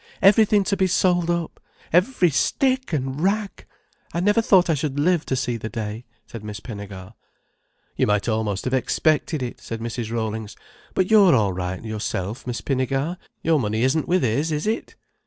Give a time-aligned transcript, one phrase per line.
[0.23, 1.59] Everything to be sold up.
[1.93, 3.67] Every stick and rag!
[4.15, 7.13] I never thought I should live to see the day," said Miss Pinnegar.
[7.95, 10.09] "You might almost have expected it," said Mrs.
[10.11, 10.55] Rollings.
[10.95, 13.17] "But you're all right, yourself, Miss Pinnegar.
[13.43, 14.95] Your money isn't with his, is it?"